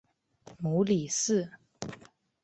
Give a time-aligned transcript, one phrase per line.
[0.57, 1.47] 母李氏。